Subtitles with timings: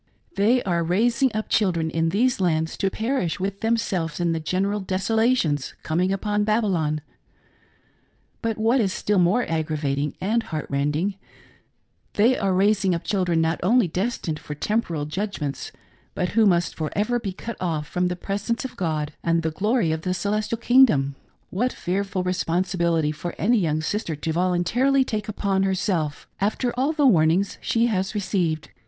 [0.35, 4.79] They are raising up children in these lands to perish with themselves in the general
[4.79, 7.01] desolations com ing upon Babylon.
[8.41, 11.17] But what is still more aggravating and heart rending,
[12.13, 15.71] they are raising up children not only destined for temporal judgments,
[16.15, 19.51] but who must for ever be cut off from the presence of God and the
[19.51, 21.13] glory of the celestial king dom
[21.51, 26.91] What fearful responsibility for any young sister to volun tarily take upon herself, after all
[26.91, 28.69] the warnings she has received.